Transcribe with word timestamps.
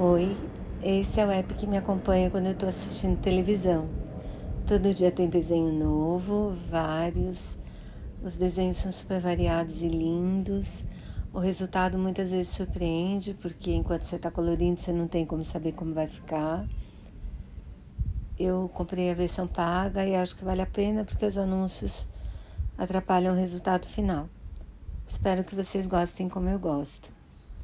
Oi, 0.00 0.36
esse 0.80 1.20
é 1.20 1.26
o 1.26 1.30
app 1.32 1.52
que 1.54 1.66
me 1.66 1.76
acompanha 1.76 2.30
quando 2.30 2.46
eu 2.46 2.52
estou 2.52 2.68
assistindo 2.68 3.20
televisão. 3.20 3.88
Todo 4.64 4.94
dia 4.94 5.10
tem 5.10 5.28
desenho 5.28 5.72
novo, 5.72 6.56
vários. 6.70 7.56
Os 8.22 8.36
desenhos 8.36 8.76
são 8.76 8.92
super 8.92 9.20
variados 9.20 9.82
e 9.82 9.88
lindos. 9.88 10.84
O 11.34 11.40
resultado 11.40 11.98
muitas 11.98 12.30
vezes 12.30 12.54
surpreende, 12.54 13.34
porque 13.34 13.74
enquanto 13.74 14.02
você 14.02 14.14
está 14.14 14.30
colorindo, 14.30 14.78
você 14.78 14.92
não 14.92 15.08
tem 15.08 15.26
como 15.26 15.44
saber 15.44 15.72
como 15.72 15.92
vai 15.92 16.06
ficar. 16.06 16.64
Eu 18.38 18.70
comprei 18.72 19.10
a 19.10 19.14
versão 19.14 19.48
paga 19.48 20.06
e 20.06 20.14
acho 20.14 20.36
que 20.36 20.44
vale 20.44 20.62
a 20.62 20.66
pena 20.66 21.04
porque 21.04 21.26
os 21.26 21.36
anúncios 21.36 22.06
atrapalham 22.78 23.34
o 23.34 23.36
resultado 23.36 23.84
final. 23.84 24.28
Espero 25.08 25.42
que 25.42 25.56
vocês 25.56 25.88
gostem 25.88 26.28
como 26.28 26.48
eu 26.48 26.58
gosto. 26.60 27.17